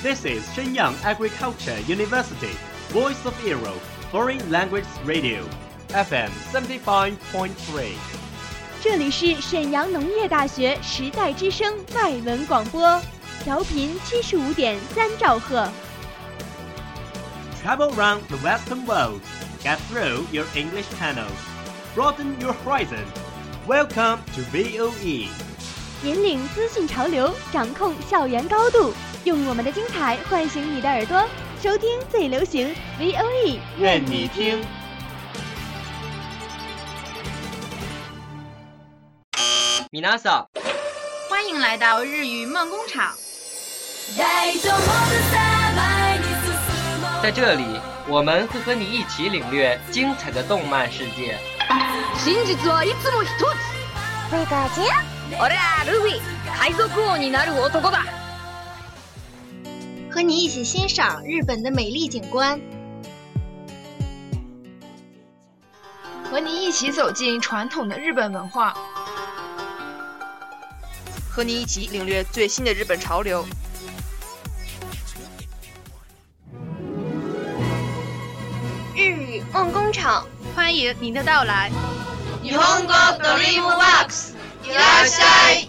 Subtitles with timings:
[0.00, 2.52] This is Shenyang Agriculture University,
[2.90, 3.82] Voice of Europe
[4.12, 5.42] Foreign Language Radio,
[5.88, 7.96] FM 75.3.
[8.80, 13.02] 这里是沈阳农业大学时代之声外文广播，
[13.42, 15.68] 调频七十五点三兆赫。
[17.60, 19.20] Travel around the Western world,
[19.64, 21.42] get through your English channels,
[21.96, 23.02] broaden your horizon.
[23.66, 25.26] Welcome to VOE.
[26.04, 28.94] 引领资讯潮流，掌控校园高度。
[29.28, 31.22] 用我们的精彩唤醒你的耳朵，
[31.62, 34.58] 收听最流行 V O E，愿你听。
[39.90, 40.42] 米娜莎，
[41.28, 43.12] 欢迎来到日语梦工厂。
[47.22, 51.36] 在这里，我们会和你一起领略精彩的动漫世界。
[52.24, 53.44] いつもつ。
[56.60, 56.74] 海
[57.06, 58.17] 王になる男だ。
[60.18, 62.60] 和你一起欣赏日本的美丽景观，
[66.24, 68.74] 和你一起走进传统的日本文化，
[71.30, 73.46] 和你一起领略最新的日本潮流。
[78.96, 81.70] 日语梦工厂，欢迎您的到来。
[82.42, 83.68] 日语梦工厂，欢迎您
[84.66, 85.67] 的到来。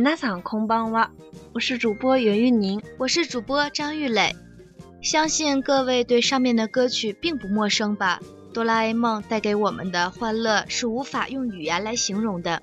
[0.00, 1.10] 那场空棒哇，
[1.52, 4.34] 我是主播袁玉宁，我是主播张玉磊。
[5.02, 8.18] 相信各位对上面的歌曲并不陌生吧？
[8.54, 12.62] 哆啦 A 梦带给我们的欢乐是无法用语言来形容的。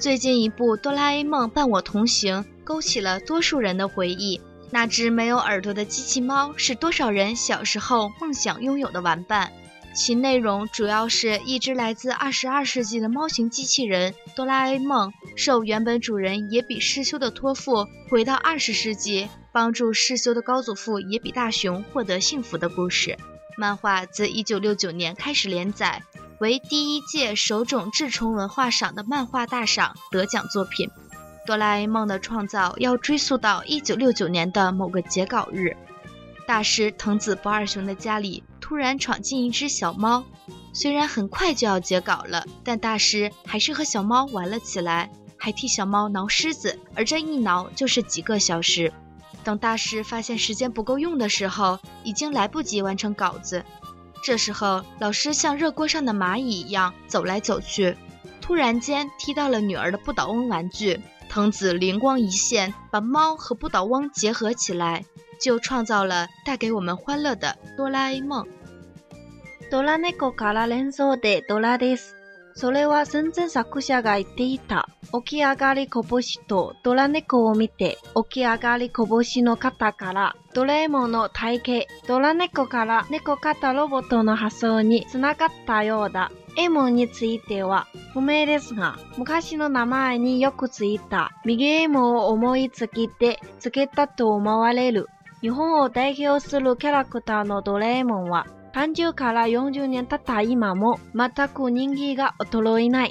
[0.00, 4.40] 最近一部哆啦 A 梦伴我同行勾起了多数人的回忆，
[4.72, 9.52] 那只没有耳朵的机器猫是多少人小时候梦想拥有的玩伴。
[9.94, 23.18] 其内容主要是一只来自二十二世纪的猫型机器人哆啦 A 梦，受原本主人野比世修的托付，回到二十世纪帮助世修的高祖父野比大雄获得幸福的故事。
[23.58, 26.02] 漫画自一九六九年开始连载，
[26.40, 30.88] 为第一届手冢治虫文化赏的漫画大赏得奖作品。
[31.44, 35.76] 哆啦 A 梦的创造要追溯到一九六九年的某个截稿日，
[36.48, 38.42] 大师藤子不二雄的家里。
[38.72, 40.24] 突然闯进一只小猫，
[40.72, 48.90] 虽然很快就要截稿了，但大师还是和小猫玩了起来，还替小猫挠狮子，而这一挠就是几个小时。
[49.44, 53.62] 等大师发现时间不够用的时候，已经来不及完成稿子。
[54.24, 57.94] 这时候，老师像热锅上的蚂蚁一样走来走去，
[58.40, 60.98] 突然间踢到了女儿的不倒翁玩具。
[61.28, 65.04] 藤子灵光一现，把猫和不倒翁结合起来，
[65.38, 68.46] 就创造了带给我们欢乐的哆啦 A 梦。
[69.72, 72.14] ドラ猫から連想でドラです。
[72.54, 74.86] それは全然作者が言っていた、
[75.24, 77.96] 起き上がりこぼしとドラ猫を見て、
[78.30, 86.30] 起き上がりこぼしの方から、ドラえもんの体型、ドラ猫から猫型ロボットの発想につながったようだ。
[86.58, 95.06] エモンについては不明ですが、昔の名前によくついた右エモンを思いつきでつけたと思われる。
[95.40, 103.10] 日本を代表するキャラクターのドラえもんは盘球卡拉永久年他大伊马梦马特古人气的奥特罗维奈。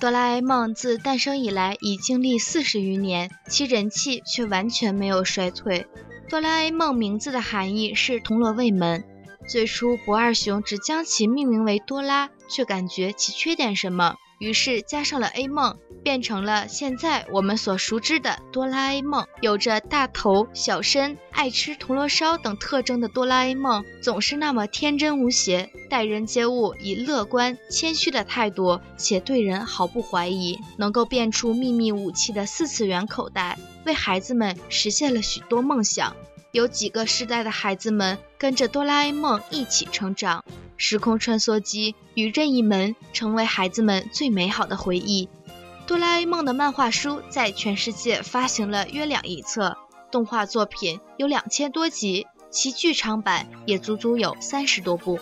[0.00, 5.84] 哆啦 A 梦自诞生以来已经历四十余年，其人气却完全没有衰退。
[6.28, 9.02] 哆啦 A 梦名字的含义是“铜锣卫门”。
[9.50, 15.76] 最初，不二雄只将其命名为哆啦，却感觉其缺点什么，于是加上了 A 梦。
[16.02, 36.14] 变成了现在我们所熟知的哆啦 A 梦，有着大头小身、爱吃铜锣烧等特征的哆啦 A 梦，总是那么天真无邪，待人接物以乐观谦虚的态度，且对人毫不怀疑，能够变出秘密武器的四次元口袋，为孩子们实现了许多梦想。
[36.50, 40.42] 有几个时代的孩子们跟着哆啦 A 梦一起成长，
[40.78, 45.28] 时空穿梭机与任意门成为孩子们最美好的回忆。
[45.88, 49.74] 哆啦 A 梦的漫画书在全世界发行了约两亿册，
[50.10, 55.18] 动画作品有两千多集，其剧场版也足足有三十多部。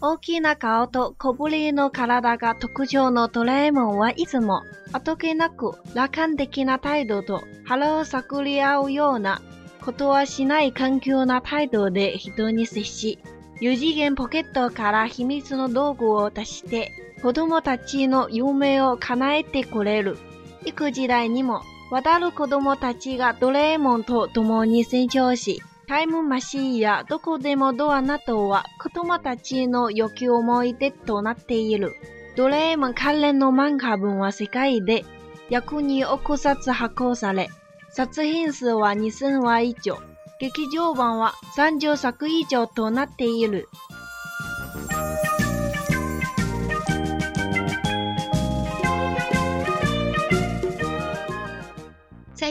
[0.00, 4.62] 大きな顔とこぶれの体が特徴のドラえもんはいつも
[4.92, 9.40] あっけなく楽観的な態度と腹を下伏らうような
[9.80, 13.20] 断りしない関係な態度で人に接し、
[13.60, 16.90] 指間ポケットから秘密の道具を出して。
[17.22, 20.18] 子供たちの夢を叶えてくれる。
[20.64, 31.92] いく時代にも、渡る子供たちがドラえもんと共に成長し、タイムマシーンやどこでもドアなどは子供たちの良き思い出となっている。
[32.34, 35.04] ドラえもん関連の漫画文は世界で
[35.48, 37.50] 約に億冊発行され、
[37.90, 39.96] 作品数は2000話以上、
[40.40, 43.68] 劇場版は30作以上となっている。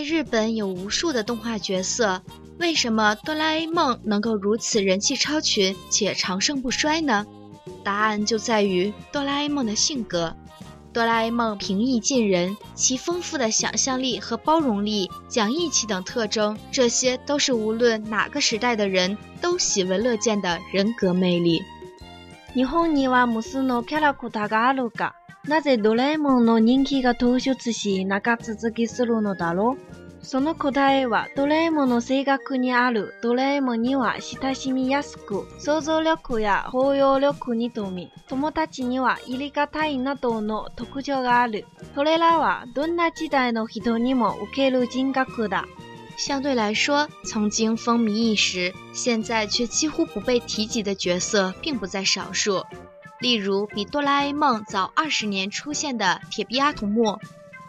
[0.03, 2.21] 日本有无数的动画角色，
[2.59, 7.25] 为什么哆啦 A 梦能够如此人气超群且长盛不衰呢？
[7.83, 10.35] 答案就在于哆啦 A 梦的性格。
[10.93, 21.61] 哆啦 A 梦平易近人，其丰富的想象力和包容力、讲义气等特征，这些都是无论哪个时代的人都喜闻乐见的人格魅力。
[25.47, 29.75] なぜドラえもんの人気が突出し長続きするのだろ
[30.21, 41.65] うその答えはドラえもんの性格にあるドラえもんには親しみやすく想像力や包容力に富み友達には入りがたいなどの特徴がある
[41.95, 45.65] それらはどんな時代の人にも受ける人格だ
[46.17, 52.63] 相对来说，曾经风靡一时，现在却几乎不被提及的角色并不在少数。
[53.21, 57.19] 例如，比哆啦 A 梦早二十年出现的铁臂阿童木，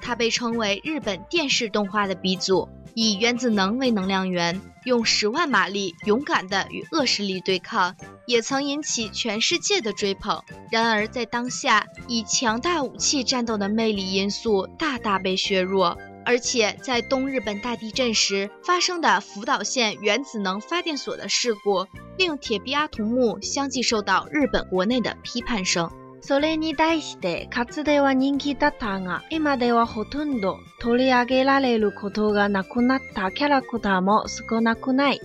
[0.01, 7.95] 它被称为日本电视动画的鼻祖，以原子能为能量源，用十万马力勇敢地与恶势力对抗，
[8.27, 10.43] 也曾引起全世界的追捧。
[10.71, 21.85] 然而，在当下，以强大武器战斗的魅力因素大大被削弱，而且在东日本大地震时发生的福岛县原子能发电所的事故。
[22.19, 25.91] 令铁臂阿童木相继受到日本国内的批判声。
[26.21, 35.21] それに対して、かつては人気だったが、今ではほとんど取り上げられることがなくなったキャラクターも少なくない。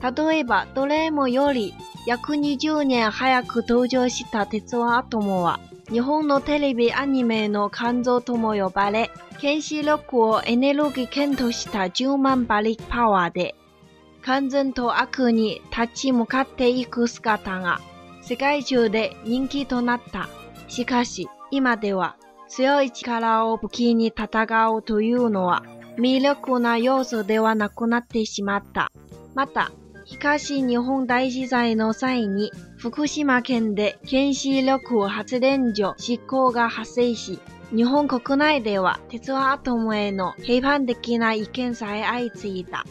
[0.00, 1.72] 例えば、ドレーモより
[2.06, 5.60] 約20年早く登場した鉄腕アトムは、
[5.90, 9.10] 日本のテレビアニメの肝臓とも呼ばれ、
[9.40, 13.54] 原子力をエネルギー検討した10万馬力パワーで
[14.22, 17.80] 完全と悪に立ち向かっていく姿が
[18.22, 20.28] 世界中で人気となった。
[20.68, 22.16] しかし、今では
[22.48, 25.64] 強い力を武器に戦うというのは
[25.96, 28.92] 魅力な要素ではなくなってしまった。
[29.34, 29.72] また、
[30.04, 37.38] 東日本大震災の際に福島県で原子力発電所執行が発生し、
[37.74, 42.84] 日本国内では鉄腕アトムへの批判的な意見さえ相次いだ。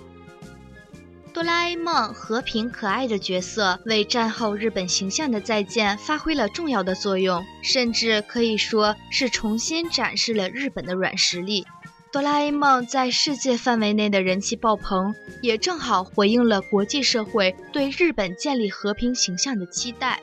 [1.33, 11.65] 哆啦 A 梦和平可爱的角色，为战后日本形象的再建发挥了重要的作用，甚至可以说是重新展示了日本的软实力。
[12.11, 20.19] 哆啦 A 梦在世界范围内的人气爆棚，也正好回应了国际社会对日本建立和平形象的期待。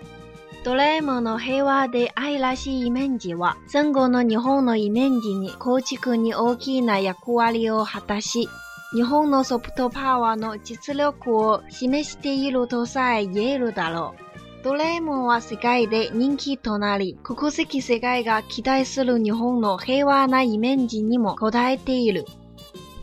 [8.92, 14.14] 日本のソフトパワーの実力を示しているとさえ言えるだろ
[14.60, 14.64] う。
[14.64, 22.26] ドラえもんは世界で人気となり、国籍世界が期待する日本の平和なイメージにも応えている。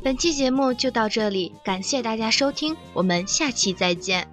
[0.06, 4.26] 本期节目就到这里，感谢大家收听，我们下期再见。